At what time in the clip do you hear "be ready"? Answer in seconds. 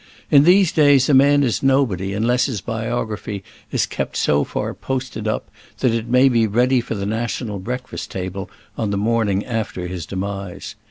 6.27-6.81